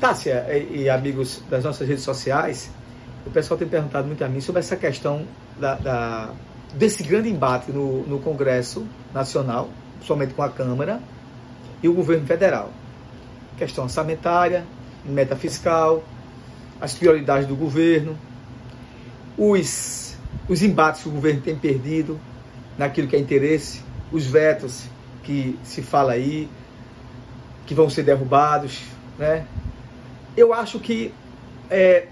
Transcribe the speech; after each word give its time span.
Tássia 0.00 0.46
e, 0.50 0.82
e, 0.82 0.90
amigos 0.90 1.42
das 1.50 1.64
nossas 1.64 1.88
redes 1.88 2.04
sociais, 2.04 2.70
o 3.26 3.30
pessoal 3.30 3.58
tem 3.58 3.68
perguntado 3.68 4.06
muito 4.06 4.22
a 4.24 4.28
mim 4.28 4.40
sobre 4.40 4.60
essa 4.60 4.76
questão 4.76 5.26
da, 5.58 5.74
da 5.74 6.30
desse 6.74 7.02
grande 7.02 7.28
embate 7.28 7.70
no, 7.70 8.06
no 8.06 8.18
Congresso 8.18 8.86
Nacional, 9.12 9.68
somente 10.00 10.34
com 10.34 10.42
a 10.42 10.48
Câmara 10.48 11.00
e 11.82 11.88
o 11.88 11.92
governo 11.92 12.26
federal. 12.26 12.70
Questão 13.58 13.84
orçamentária, 13.84 14.64
meta 15.04 15.36
fiscal, 15.36 16.02
as 16.80 16.94
prioridades 16.94 17.46
do 17.46 17.54
governo, 17.54 18.16
os, 19.36 20.16
os 20.48 20.62
embates 20.62 21.02
que 21.02 21.08
o 21.08 21.12
governo 21.12 21.40
tem 21.40 21.56
perdido 21.56 22.18
naquilo 22.78 23.08
que 23.08 23.16
é 23.16 23.18
interesse, 23.18 23.82
os 24.10 24.26
vetos 24.26 24.84
que 25.22 25.58
se 25.62 25.82
fala 25.82 26.12
aí, 26.12 26.48
que 27.66 27.74
vão 27.74 27.88
ser 27.90 28.02
derrubados, 28.02 28.80
né? 29.18 29.46
Eu 30.36 30.52
acho 30.54 30.78
que 30.80 31.12
é, 31.70 32.06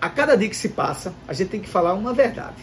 a 0.00 0.08
cada 0.08 0.36
dia 0.36 0.48
que 0.48 0.56
se 0.56 0.70
passa, 0.70 1.14
a 1.28 1.32
gente 1.32 1.48
tem 1.48 1.60
que 1.60 1.68
falar 1.68 1.94
uma 1.94 2.12
verdade. 2.12 2.56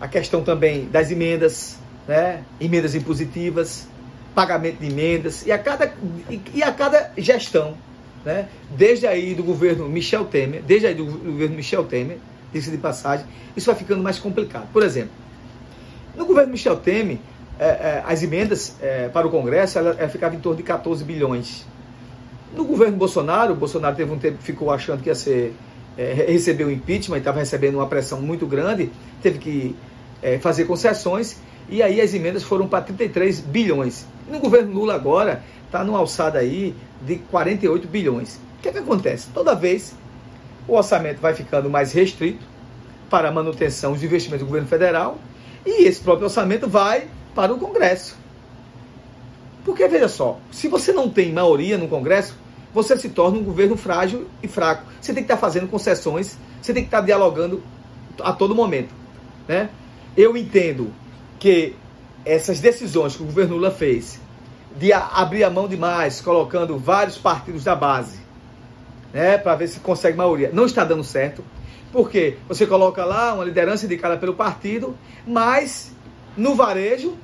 A 0.00 0.06
questão 0.06 0.42
também 0.42 0.86
das 0.86 1.10
emendas, 1.10 1.76
né? 2.06 2.42
Emendas 2.60 2.94
impositivas, 2.94 3.88
pagamento 4.34 4.78
de 4.78 4.86
emendas 4.86 5.44
e 5.44 5.52
a 5.52 5.58
cada, 5.58 5.92
e 6.54 6.62
a 6.62 6.72
cada 6.72 7.12
gestão, 7.18 7.76
né? 8.24 8.48
Desde 8.70 9.06
aí 9.06 9.34
do 9.34 9.42
governo 9.42 9.88
Michel 9.88 10.24
Temer, 10.24 10.62
desde 10.62 10.86
aí 10.86 10.94
do 10.94 11.04
governo 11.04 11.56
Michel 11.56 11.84
Temer, 11.84 12.18
disse 12.52 12.70
de 12.70 12.78
passagem, 12.78 13.26
isso 13.56 13.66
vai 13.66 13.74
ficando 13.74 14.02
mais 14.02 14.18
complicado. 14.18 14.68
Por 14.72 14.82
exemplo, 14.82 15.12
no 16.16 16.24
governo 16.24 16.52
Michel 16.52 16.76
Temer, 16.76 17.18
é, 17.58 17.64
é, 17.64 18.02
as 18.06 18.22
emendas 18.22 18.76
é, 18.80 19.08
para 19.08 19.26
o 19.26 19.30
Congresso 19.30 19.78
ela, 19.78 19.96
ela 19.98 20.08
ficava 20.08 20.34
em 20.34 20.40
torno 20.40 20.56
de 20.56 20.62
14 20.62 21.04
bilhões. 21.04 21.66
No 22.54 22.64
governo 22.64 22.96
Bolsonaro, 22.96 23.52
o 23.52 23.56
Bolsonaro 23.56 23.94
teve 23.96 24.12
um 24.12 24.18
tempo 24.18 24.38
ficou 24.42 24.70
achando 24.70 25.02
que 25.02 25.08
ia 25.08 25.14
ser 25.14 25.54
é, 25.96 26.12
receber 26.12 26.64
o 26.64 26.70
impeachment, 26.70 27.18
estava 27.18 27.38
recebendo 27.38 27.76
uma 27.76 27.86
pressão 27.86 28.20
muito 28.20 28.46
grande, 28.46 28.90
teve 29.22 29.38
que 29.38 29.76
é, 30.22 30.38
fazer 30.38 30.64
concessões 30.64 31.36
e 31.68 31.82
aí 31.82 32.00
as 32.00 32.12
emendas 32.12 32.42
foram 32.42 32.66
para 32.66 32.82
33 32.82 33.40
bilhões. 33.40 34.06
No 34.28 34.40
governo 34.40 34.72
Lula 34.72 34.94
agora 34.94 35.42
está 35.66 35.84
numa 35.84 35.98
alçada 35.98 36.38
aí 36.38 36.74
de 37.02 37.16
48 37.16 37.86
bilhões. 37.86 38.40
O 38.58 38.62
que, 38.62 38.68
é 38.68 38.72
que 38.72 38.78
acontece? 38.78 39.28
Toda 39.32 39.54
vez 39.54 39.94
o 40.66 40.74
orçamento 40.74 41.20
vai 41.20 41.34
ficando 41.34 41.70
mais 41.70 41.92
restrito 41.92 42.44
para 43.08 43.28
a 43.28 43.32
manutenção 43.32 43.92
dos 43.92 44.02
investimentos 44.02 44.44
do 44.44 44.46
governo 44.46 44.68
federal 44.68 45.18
e 45.64 45.84
esse 45.84 46.00
próprio 46.00 46.24
orçamento 46.24 46.68
vai 46.68 47.08
para 47.34 47.52
o 47.52 47.58
Congresso. 47.58 48.16
Porque 49.64 49.86
veja 49.88 50.08
só, 50.08 50.38
se 50.50 50.68
você 50.68 50.92
não 50.92 51.08
tem 51.08 51.32
maioria 51.32 51.76
no 51.76 51.88
Congresso, 51.88 52.34
você 52.72 52.96
se 52.96 53.08
torna 53.10 53.38
um 53.38 53.42
governo 53.42 53.76
frágil 53.76 54.26
e 54.42 54.48
fraco. 54.48 54.84
Você 55.00 55.12
tem 55.12 55.22
que 55.22 55.32
estar 55.32 55.36
fazendo 55.36 55.68
concessões, 55.68 56.36
você 56.62 56.72
tem 56.72 56.82
que 56.82 56.88
estar 56.88 57.00
dialogando 57.00 57.62
a 58.22 58.32
todo 58.32 58.54
momento. 58.54 58.94
Né? 59.46 59.68
Eu 60.16 60.36
entendo 60.36 60.92
que 61.38 61.74
essas 62.24 62.60
decisões 62.60 63.16
que 63.16 63.22
o 63.22 63.26
governo 63.26 63.56
Lula 63.56 63.70
fez 63.70 64.20
de 64.76 64.92
abrir 64.92 65.42
a 65.44 65.50
mão 65.50 65.66
demais, 65.66 66.20
colocando 66.20 66.78
vários 66.78 67.18
partidos 67.18 67.64
da 67.64 67.74
base, 67.74 68.20
né, 69.12 69.36
para 69.36 69.56
ver 69.56 69.66
se 69.66 69.80
consegue 69.80 70.16
maioria, 70.16 70.50
não 70.52 70.66
está 70.66 70.84
dando 70.84 71.02
certo. 71.02 71.44
Porque 71.92 72.36
você 72.46 72.66
coloca 72.66 73.04
lá 73.04 73.34
uma 73.34 73.44
liderança 73.44 73.84
indicada 73.84 74.16
pelo 74.16 74.34
partido, 74.34 74.96
mas 75.26 75.92
no 76.36 76.54
varejo 76.54 77.16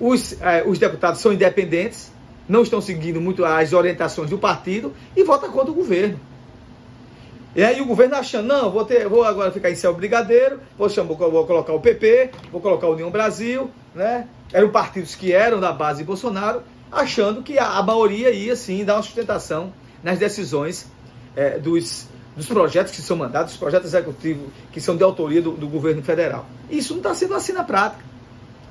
os, 0.00 0.40
eh, 0.40 0.64
os 0.66 0.78
deputados 0.78 1.20
são 1.20 1.32
independentes, 1.32 2.10
não 2.48 2.62
estão 2.62 2.80
seguindo 2.80 3.20
muito 3.20 3.44
as 3.44 3.72
orientações 3.72 4.30
do 4.30 4.38
partido 4.38 4.92
e 5.14 5.22
vota 5.22 5.48
contra 5.48 5.70
o 5.70 5.74
governo. 5.74 6.18
E 7.54 7.62
aí 7.62 7.80
o 7.80 7.84
governo 7.84 8.14
achando, 8.14 8.46
não, 8.46 8.70
vou, 8.70 8.84
ter, 8.84 9.08
vou 9.08 9.24
agora 9.24 9.50
ficar 9.50 9.70
em 9.70 9.74
céu 9.74 9.92
brigadeiro, 9.92 10.60
vou, 10.78 10.88
chamar, 10.88 11.14
vou 11.14 11.46
colocar 11.46 11.72
o 11.72 11.80
PP, 11.80 12.30
vou 12.50 12.60
colocar 12.60 12.86
o 12.86 12.92
União 12.92 13.10
Brasil, 13.10 13.70
né? 13.94 14.26
Eram 14.52 14.70
partidos 14.70 15.14
que 15.14 15.32
eram 15.32 15.60
da 15.60 15.72
base 15.72 15.98
de 15.98 16.04
Bolsonaro, 16.04 16.62
achando 16.90 17.42
que 17.42 17.58
a, 17.58 17.78
a 17.78 17.82
maioria 17.82 18.30
ia 18.30 18.54
sim 18.54 18.84
dar 18.84 18.94
uma 18.94 19.02
sustentação 19.02 19.72
nas 20.02 20.18
decisões 20.18 20.86
é, 21.36 21.58
dos, 21.58 22.08
dos 22.36 22.46
projetos 22.46 22.92
que 22.92 23.02
são 23.02 23.16
mandados, 23.16 23.52
dos 23.52 23.58
projetos 23.58 23.88
executivos 23.88 24.48
que 24.72 24.80
são 24.80 24.96
de 24.96 25.02
autoria 25.02 25.42
do, 25.42 25.52
do 25.52 25.68
governo 25.68 26.02
federal. 26.02 26.46
Isso 26.70 26.92
não 26.92 27.00
está 27.00 27.14
sendo 27.14 27.34
assim 27.34 27.52
na 27.52 27.64
prática. 27.64 28.09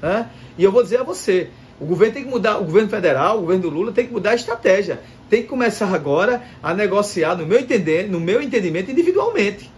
Né? 0.01 0.27
E 0.57 0.63
eu 0.63 0.71
vou 0.71 0.83
dizer 0.83 0.99
a 0.99 1.03
você, 1.03 1.49
o 1.79 1.85
governo 1.85 2.13
tem 2.13 2.23
que 2.23 2.29
mudar, 2.29 2.57
o 2.57 2.65
governo 2.65 2.89
federal, 2.89 3.37
o 3.37 3.41
governo 3.41 3.63
do 3.63 3.69
Lula 3.69 3.91
tem 3.91 4.05
que 4.05 4.11
mudar 4.13 4.31
a 4.31 4.35
estratégia. 4.35 4.99
Tem 5.29 5.43
que 5.43 5.47
começar 5.47 5.93
agora 5.93 6.41
a 6.61 6.73
negociar, 6.73 7.35
no 7.35 7.45
meu 7.45 7.59
entender, 7.59 8.09
no 8.09 8.19
meu 8.19 8.41
entendimento, 8.41 8.91
individualmente. 8.91 9.71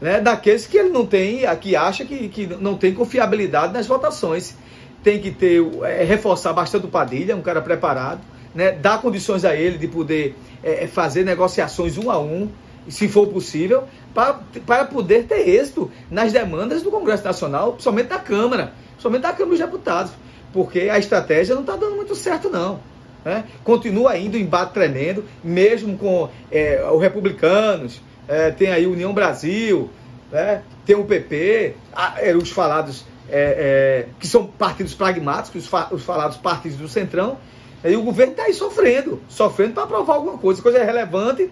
Né, 0.00 0.18
daqueles 0.18 0.66
que 0.66 0.78
ele 0.78 0.88
não 0.88 1.04
tem, 1.04 1.42
que 1.60 1.76
acha 1.76 2.06
que, 2.06 2.28
que 2.28 2.46
não 2.46 2.74
tem 2.74 2.94
confiabilidade 2.94 3.72
nas 3.72 3.86
votações. 3.86 4.56
Tem 5.02 5.20
que 5.20 5.30
ter, 5.30 5.62
é, 5.84 6.04
reforçar 6.04 6.52
bastante 6.52 6.86
o 6.86 6.88
Padilha, 6.88 7.36
um 7.36 7.42
cara 7.42 7.60
preparado, 7.60 8.20
né, 8.54 8.72
dar 8.72 9.00
condições 9.00 9.44
a 9.44 9.54
ele 9.54 9.78
de 9.78 9.86
poder 9.86 10.34
é, 10.62 10.84
é 10.84 10.86
fazer 10.86 11.24
negociações 11.24 11.98
um 11.98 12.10
a 12.10 12.18
um, 12.18 12.48
se 12.88 13.08
for 13.08 13.28
possível, 13.28 13.84
para 14.14 14.84
poder 14.86 15.24
ter 15.24 15.48
êxito 15.48 15.90
nas 16.10 16.32
demandas 16.32 16.82
do 16.82 16.90
Congresso 16.90 17.24
Nacional, 17.24 17.76
somente 17.78 18.08
da 18.08 18.18
Câmara, 18.18 18.72
somente 19.00 19.22
da 19.22 19.32
Câmara 19.32 19.50
dos 19.50 19.58
Deputados 19.58 20.12
porque 20.52 20.88
a 20.90 20.98
estratégia 20.98 21.54
não 21.54 21.62
está 21.62 21.76
dando 21.76 21.96
muito 21.96 22.14
certo, 22.14 22.48
não. 22.48 22.80
Né? 23.24 23.44
Continua 23.62 24.16
indo 24.16 24.36
um 24.36 24.40
embate 24.40 24.72
tremendo, 24.72 25.24
mesmo 25.44 25.96
com 25.96 26.28
é, 26.50 26.84
os 26.90 27.00
republicanos, 27.00 28.00
é, 28.26 28.50
tem 28.50 28.70
aí 28.70 28.86
União 28.86 29.12
Brasil, 29.12 29.90
né? 30.30 30.62
tem 30.86 30.96
o 30.96 31.04
PP, 31.04 31.76
é, 32.18 32.34
os 32.34 32.50
falados 32.50 33.04
é, 33.28 34.06
é, 34.08 34.08
que 34.18 34.26
são 34.26 34.46
partidos 34.46 34.94
pragmáticos, 34.94 35.64
os, 35.64 35.68
fa 35.68 35.88
os 35.90 36.02
falados 36.02 36.36
partidos 36.36 36.78
do 36.78 36.88
Centrão, 36.88 37.38
e 37.84 37.94
o 37.96 38.02
governo 38.02 38.32
está 38.32 38.44
aí 38.44 38.54
sofrendo, 38.54 39.20
sofrendo 39.28 39.72
para 39.72 39.84
aprovar 39.84 40.16
alguma 40.16 40.36
coisa, 40.36 40.60
coisa 40.60 40.82
relevante. 40.84 41.50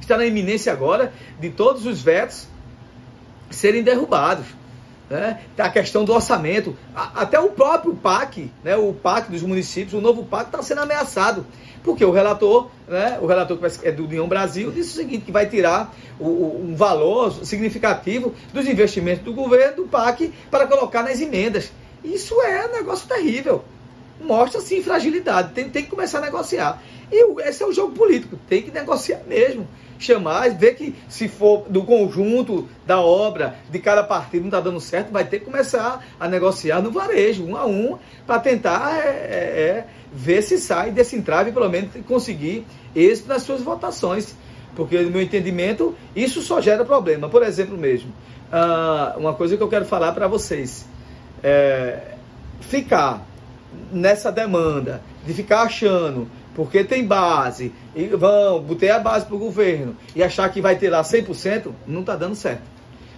Está 0.00 0.16
na 0.16 0.26
iminência 0.26 0.72
agora 0.72 1.12
de 1.38 1.48
todos 1.50 1.86
os 1.86 2.02
vetos 2.02 2.48
serem 3.50 3.84
derrubados 3.84 4.46
né? 5.12 5.40
a 5.58 5.68
questão 5.68 6.04
do 6.06 6.12
orçamento, 6.14 6.74
até 6.94 7.38
o 7.38 7.50
próprio 7.50 7.94
PAC, 7.94 8.50
né? 8.64 8.74
o 8.76 8.94
PAC 8.94 9.30
dos 9.30 9.42
municípios, 9.42 9.92
o 9.92 10.00
novo 10.00 10.24
PAC 10.24 10.46
está 10.46 10.62
sendo 10.62 10.80
ameaçado, 10.80 11.46
porque 11.84 12.02
o 12.02 12.10
relator, 12.10 12.70
né? 12.88 13.18
o 13.20 13.26
relator 13.26 13.58
que 13.58 13.86
é 13.86 13.92
do 13.92 14.04
União 14.04 14.26
Brasil, 14.26 14.70
disse 14.70 14.90
o 14.90 15.02
seguinte, 15.02 15.26
que 15.26 15.32
vai 15.32 15.46
tirar 15.46 15.94
o, 16.18 16.64
um 16.64 16.74
valor 16.74 17.44
significativo 17.44 18.34
dos 18.54 18.66
investimentos 18.66 19.22
do 19.22 19.34
governo, 19.34 19.76
do 19.76 19.88
PAC, 19.88 20.32
para 20.50 20.66
colocar 20.66 21.02
nas 21.02 21.20
emendas. 21.20 21.70
Isso 22.02 22.40
é 22.40 22.66
um 22.66 22.72
negócio 22.72 23.06
terrível. 23.06 23.62
Mostra, 24.20 24.60
sim, 24.60 24.82
fragilidade. 24.82 25.52
Tem, 25.52 25.68
tem 25.68 25.84
que 25.84 25.90
começar 25.90 26.18
a 26.18 26.22
negociar. 26.22 26.82
E 27.10 27.40
esse 27.42 27.62
é 27.62 27.66
o 27.66 27.72
jogo 27.72 27.92
político. 27.92 28.38
Tem 28.48 28.62
que 28.62 28.70
negociar 28.70 29.22
mesmo 29.26 29.66
chamar, 30.02 30.50
ver 30.50 30.74
que 30.74 30.94
se 31.08 31.28
for 31.28 31.64
do 31.68 31.84
conjunto 31.84 32.68
da 32.84 33.00
obra 33.00 33.54
de 33.70 33.78
cada 33.78 34.02
partido 34.02 34.40
não 34.40 34.48
está 34.48 34.60
dando 34.60 34.80
certo, 34.80 35.12
vai 35.12 35.24
ter 35.24 35.38
que 35.38 35.44
começar 35.44 36.04
a 36.18 36.28
negociar 36.28 36.82
no 36.82 36.90
varejo, 36.90 37.44
um 37.44 37.56
a 37.56 37.64
um, 37.64 37.96
para 38.26 38.40
tentar 38.40 38.98
é, 38.98 39.08
é, 39.08 39.60
é, 39.60 39.86
ver 40.12 40.42
se 40.42 40.58
sai 40.58 40.90
desse 40.90 41.16
entrave 41.16 41.50
e 41.50 41.52
pelo 41.52 41.68
menos 41.68 41.90
conseguir 42.06 42.66
êxito 42.94 43.28
nas 43.28 43.42
suas 43.42 43.62
votações. 43.62 44.34
Porque, 44.74 44.98
no 45.02 45.10
meu 45.10 45.20
entendimento, 45.20 45.94
isso 46.16 46.40
só 46.40 46.60
gera 46.60 46.82
problema. 46.82 47.28
Por 47.28 47.42
exemplo, 47.42 47.76
mesmo, 47.76 48.10
uh, 48.50 49.18
uma 49.18 49.34
coisa 49.34 49.54
que 49.54 49.62
eu 49.62 49.68
quero 49.68 49.84
falar 49.84 50.12
para 50.12 50.26
vocês. 50.26 50.86
É, 51.42 52.14
ficar 52.62 53.26
nessa 53.92 54.30
demanda 54.30 55.02
de 55.26 55.32
ficar 55.34 55.62
achando 55.62 56.28
porque 56.54 56.84
tem 56.84 57.06
base, 57.06 57.72
e 57.94 58.06
vão, 58.08 58.60
botei 58.60 58.90
a 58.90 58.98
base 58.98 59.24
para 59.24 59.34
o 59.34 59.38
governo, 59.38 59.96
e 60.14 60.22
achar 60.22 60.48
que 60.50 60.60
vai 60.60 60.76
ter 60.76 60.90
lá 60.90 61.02
100%, 61.02 61.70
não 61.86 62.00
está 62.00 62.14
dando 62.14 62.34
certo. 62.34 62.62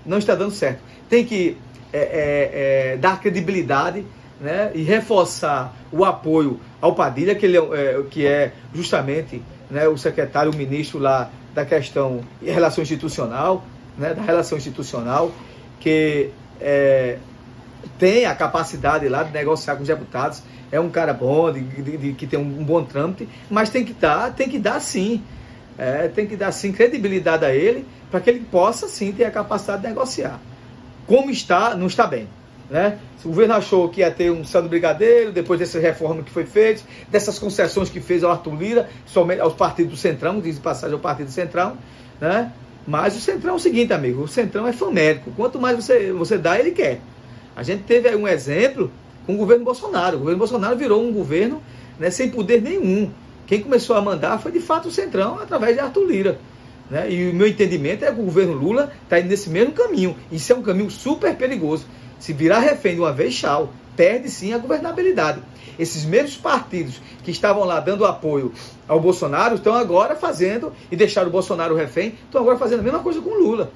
Não 0.06 0.18
está 0.18 0.34
dando 0.34 0.52
certo. 0.52 0.80
Tem 1.08 1.24
que 1.24 1.56
é, 1.92 1.98
é, 1.98 2.92
é, 2.92 2.96
dar 2.96 3.20
credibilidade 3.20 4.04
né, 4.40 4.70
e 4.74 4.82
reforçar 4.82 5.74
o 5.90 6.04
apoio 6.04 6.60
ao 6.80 6.94
Padilha, 6.94 7.34
que, 7.34 7.46
ele 7.46 7.56
é, 7.56 7.60
é, 7.60 8.02
que 8.08 8.26
é 8.26 8.52
justamente 8.72 9.42
né, 9.70 9.88
o 9.88 9.96
secretário, 9.96 10.52
o 10.52 10.56
ministro 10.56 10.98
lá 10.98 11.30
da 11.54 11.64
questão 11.64 12.20
de 12.40 12.50
relação 12.50 12.82
institucional, 12.82 13.64
né, 13.96 14.12
da 14.12 14.22
relação 14.22 14.58
institucional, 14.58 15.32
que 15.80 16.30
é, 16.60 17.18
tem 17.98 18.26
a 18.26 18.34
capacidade 18.34 19.08
lá 19.08 19.22
de 19.22 19.32
negociar 19.32 19.76
com 19.76 19.82
os 19.82 19.88
deputados, 19.88 20.42
é 20.70 20.80
um 20.80 20.90
cara 20.90 21.12
bom, 21.12 21.52
de, 21.52 21.60
de, 21.60 21.96
de 21.96 22.12
que 22.12 22.26
tem 22.26 22.38
um, 22.38 22.64
bom 22.64 22.82
trâmite, 22.84 23.28
mas 23.50 23.70
tem 23.70 23.84
que 23.84 23.92
dar, 23.92 24.32
tem 24.34 24.48
que 24.48 24.58
dar 24.58 24.80
sim. 24.80 25.22
É, 25.76 26.06
tem 26.06 26.26
que 26.26 26.36
dar 26.36 26.52
sim 26.52 26.70
credibilidade 26.70 27.44
a 27.44 27.52
ele 27.52 27.84
para 28.10 28.20
que 28.20 28.30
ele 28.30 28.46
possa 28.48 28.86
sim 28.86 29.10
ter 29.10 29.24
a 29.24 29.30
capacidade 29.30 29.82
de 29.82 29.88
negociar. 29.88 30.40
Como 31.06 31.30
está, 31.30 31.74
não 31.74 31.88
está 31.88 32.06
bem. 32.06 32.28
Né? 32.70 32.98
O 33.24 33.28
governo 33.28 33.54
achou 33.54 33.88
que 33.88 34.00
ia 34.00 34.10
ter 34.10 34.30
um 34.30 34.44
Sandro 34.44 34.68
Brigadeiro, 34.68 35.32
depois 35.32 35.58
dessa 35.58 35.78
reforma 35.78 36.22
que 36.22 36.30
foi 36.30 36.44
feita, 36.44 36.82
dessas 37.08 37.38
concessões 37.38 37.88
que 37.90 38.00
fez 38.00 38.22
ao 38.22 38.30
Arthur 38.30 38.54
Lira, 38.54 38.88
somente 39.06 39.40
aos 39.40 39.54
partidos 39.54 39.92
do 39.92 39.98
Centrão, 39.98 40.40
diz 40.40 40.58
passagem 40.58 40.94
ao 40.94 41.00
Partido 41.00 41.26
do 41.26 41.32
Centrão, 41.32 41.76
né? 42.20 42.52
Mas 42.86 43.16
o 43.16 43.20
Centrão 43.20 43.54
é 43.54 43.56
o 43.56 43.58
seguinte, 43.58 43.92
amigo, 43.92 44.22
o 44.22 44.28
Centrão 44.28 44.66
é 44.66 44.72
famélico. 44.72 45.30
Quanto 45.36 45.58
mais 45.58 45.76
você, 45.76 46.12
você 46.12 46.36
dá, 46.36 46.58
ele 46.58 46.72
quer. 46.72 47.00
A 47.56 47.62
gente 47.62 47.84
teve 47.84 48.08
aí 48.08 48.16
um 48.16 48.26
exemplo 48.26 48.90
com 49.26 49.34
o 49.34 49.36
governo 49.36 49.64
Bolsonaro. 49.64 50.16
O 50.16 50.20
governo 50.20 50.38
Bolsonaro 50.38 50.76
virou 50.76 51.02
um 51.02 51.12
governo 51.12 51.62
né, 51.98 52.10
sem 52.10 52.30
poder 52.30 52.60
nenhum. 52.60 53.10
Quem 53.46 53.60
começou 53.60 53.96
a 53.96 54.02
mandar 54.02 54.38
foi 54.38 54.52
de 54.52 54.60
fato 54.60 54.88
o 54.88 54.90
Centrão, 54.90 55.38
através 55.38 55.74
de 55.74 55.80
Arthur 55.80 56.06
Lira. 56.06 56.38
Né? 56.90 57.10
E 57.10 57.30
o 57.30 57.34
meu 57.34 57.46
entendimento 57.46 58.04
é 58.04 58.12
que 58.12 58.20
o 58.20 58.24
governo 58.24 58.52
Lula 58.52 58.92
está 59.02 59.18
indo 59.18 59.28
nesse 59.28 59.50
mesmo 59.50 59.72
caminho. 59.72 60.16
Isso 60.30 60.52
é 60.52 60.56
um 60.56 60.62
caminho 60.62 60.90
super 60.90 61.34
perigoso. 61.34 61.86
Se 62.18 62.32
virar 62.32 62.60
refém 62.60 62.94
de 62.94 63.00
uma 63.00 63.12
vez, 63.12 63.34
tchau. 63.34 63.72
Perde 63.96 64.28
sim 64.28 64.52
a 64.52 64.58
governabilidade. 64.58 65.40
Esses 65.78 66.04
mesmos 66.04 66.36
partidos 66.36 67.00
que 67.22 67.30
estavam 67.30 67.64
lá 67.64 67.80
dando 67.80 68.04
apoio 68.04 68.52
ao 68.88 69.00
Bolsonaro 69.00 69.56
estão 69.56 69.74
agora 69.74 70.14
fazendo, 70.14 70.72
e 70.90 70.96
deixaram 70.96 71.28
o 71.28 71.32
Bolsonaro 71.32 71.74
refém, 71.74 72.14
estão 72.24 72.40
agora 72.40 72.58
fazendo 72.58 72.80
a 72.80 72.82
mesma 72.82 73.00
coisa 73.00 73.20
com 73.20 73.30
o 73.30 73.38
Lula. 73.38 73.72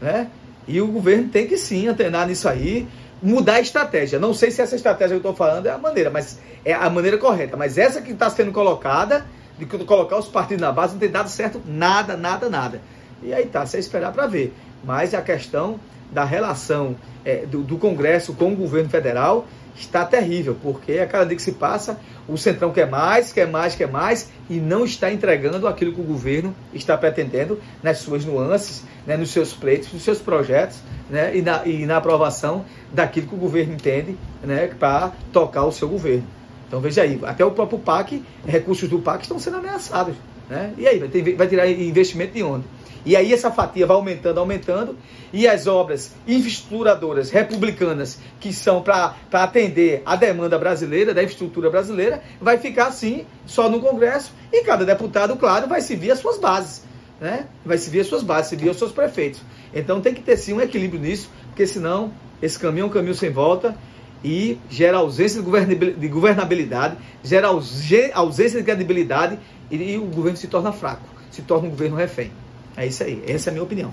Né? 0.00 0.28
E 0.66 0.80
o 0.80 0.86
governo 0.86 1.28
tem 1.28 1.46
que 1.46 1.56
sim 1.58 1.88
antenar 1.88 2.26
nisso 2.26 2.48
aí, 2.48 2.86
mudar 3.22 3.54
a 3.54 3.60
estratégia. 3.60 4.18
Não 4.18 4.34
sei 4.34 4.50
se 4.50 4.60
essa 4.60 4.74
estratégia 4.74 5.18
que 5.18 5.26
eu 5.26 5.30
estou 5.30 5.34
falando 5.34 5.66
é 5.66 5.70
a 5.70 5.78
maneira, 5.78 6.10
mas 6.10 6.38
é 6.64 6.72
a 6.72 6.90
maneira 6.90 7.16
correta. 7.16 7.56
Mas 7.56 7.78
essa 7.78 8.02
que 8.02 8.12
está 8.12 8.28
sendo 8.28 8.52
colocada, 8.52 9.24
de 9.58 9.66
colocar 9.66 10.18
os 10.18 10.26
partidos 10.26 10.60
na 10.60 10.72
base, 10.72 10.94
não 10.94 11.00
tem 11.00 11.10
dado 11.10 11.28
certo 11.28 11.60
nada, 11.66 12.16
nada, 12.16 12.48
nada. 12.48 12.80
E 13.22 13.32
aí 13.32 13.46
tá, 13.46 13.64
você 13.64 13.78
esperar 13.78 14.12
para 14.12 14.26
ver. 14.26 14.52
Mas 14.84 15.14
a 15.14 15.22
questão 15.22 15.78
da 16.10 16.24
relação 16.24 16.96
é, 17.24 17.46
do, 17.46 17.62
do, 17.62 17.78
Congresso 17.78 18.34
com 18.34 18.52
o 18.52 18.56
governo 18.56 18.90
federal 18.90 19.46
está 19.74 20.04
terrível, 20.04 20.56
porque 20.62 20.98
a 20.98 21.06
cada 21.06 21.26
dia 21.26 21.36
que 21.36 21.42
se 21.42 21.52
passa, 21.52 21.98
o 22.28 22.36
Centrão 22.36 22.72
quer 22.72 22.88
mais, 22.88 23.32
quer 23.32 23.48
mais, 23.48 23.74
quer 23.74 23.88
mais, 23.88 24.30
e 24.48 24.54
não 24.54 24.84
está 24.84 25.12
entregando 25.12 25.66
aquilo 25.66 25.92
que 25.92 26.00
o 26.00 26.04
governo 26.04 26.54
está 26.72 26.96
pretendendo 26.96 27.60
nas 27.82 27.98
suas 27.98 28.24
nuances, 28.24 28.84
né, 29.06 29.16
nos 29.16 29.30
seus 29.30 29.52
pleitos, 29.52 29.92
nos 29.92 30.02
seus 30.02 30.18
projetos, 30.18 30.78
né, 31.10 31.36
e, 31.36 31.42
na, 31.42 31.66
e 31.66 31.86
na 31.86 31.96
aprovação 31.96 32.64
daquilo 32.92 33.26
que 33.26 33.34
o 33.34 33.38
governo 33.38 33.74
entende 33.74 34.16
né, 34.42 34.68
para 34.78 35.12
tocar 35.32 35.64
o 35.64 35.72
seu 35.72 35.88
governo. 35.88 36.26
Então 36.68 36.80
veja 36.80 37.02
aí, 37.02 37.20
até 37.24 37.44
o 37.44 37.50
próprio 37.50 37.78
PAC, 37.78 38.22
recursos 38.46 38.88
do 38.88 38.98
PAC 38.98 39.22
estão 39.22 39.38
sendo 39.38 39.58
ameaçados. 39.58 40.14
Né? 40.52 40.74
E 40.76 40.86
aí, 40.86 40.98
vai, 40.98 41.08
ter, 41.08 41.34
vai 41.34 41.48
tirar 41.48 41.66
investimento 41.66 42.34
de 42.34 42.42
onde? 42.42 42.66
E 43.06 43.16
aí 43.16 43.32
essa 43.32 43.50
fatia 43.50 43.86
vai 43.86 43.96
aumentando, 43.96 44.38
aumentando, 44.38 44.98
e 45.32 45.48
as 45.48 45.66
obras 45.66 46.12
infraestruturadoras 46.28 47.30
republicanas, 47.30 48.18
que 48.38 48.52
são 48.52 48.82
para 48.82 49.16
atender 49.32 50.02
a 50.04 50.14
demanda 50.14 50.58
brasileira, 50.58 51.14
da 51.14 51.22
infraestrutura 51.22 51.70
brasileira, 51.70 52.22
vai 52.38 52.58
ficar 52.58 52.88
assim, 52.88 53.24
só 53.46 53.66
no 53.70 53.80
Congresso, 53.80 54.34
e 54.52 54.62
cada 54.62 54.84
deputado, 54.84 55.34
claro, 55.36 55.66
vai 55.66 55.80
servir 55.80 56.10
as 56.10 56.18
suas 56.18 56.36
bases. 56.36 56.84
Né? 57.18 57.46
Vai 57.64 57.78
servir 57.78 58.00
as 58.00 58.08
suas 58.08 58.22
bases, 58.22 58.50
servir 58.50 58.68
os 58.68 58.76
seus 58.76 58.92
prefeitos. 58.92 59.40
Então 59.72 60.02
tem 60.02 60.12
que 60.12 60.20
ter 60.20 60.36
sim 60.36 60.52
um 60.52 60.60
equilíbrio 60.60 61.00
nisso, 61.00 61.30
porque 61.46 61.66
senão 61.66 62.12
esse 62.42 62.58
caminho 62.58 62.84
é 62.84 62.86
um 62.88 62.90
caminho 62.90 63.14
sem 63.14 63.30
volta 63.30 63.74
e 64.24 64.58
gera 64.70 64.98
ausência 64.98 65.42
de 65.42 66.08
governabilidade, 66.08 66.96
gera 67.24 67.48
ausência 67.48 68.58
de 68.58 68.64
credibilidade 68.64 69.38
e, 69.70 69.96
o 69.96 70.06
governo 70.06 70.36
se 70.36 70.46
torna 70.46 70.72
fraco, 70.72 71.06
se 71.30 71.42
torna 71.42 71.66
um 71.66 71.70
governo 71.70 71.96
refém. 71.96 72.30
É 72.76 72.86
isso 72.86 73.02
aí. 73.02 73.22
Essa 73.26 73.48
é 73.48 73.50
a 73.50 73.52
minha 73.52 73.64
opinião. 73.64 73.92